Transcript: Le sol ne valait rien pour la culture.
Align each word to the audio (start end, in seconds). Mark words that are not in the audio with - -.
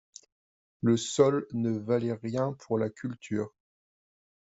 Le 0.81 0.97
sol 0.97 1.45
ne 1.53 1.77
valait 1.77 2.13
rien 2.13 2.53
pour 2.53 2.79
la 2.79 2.89
culture. 2.89 3.53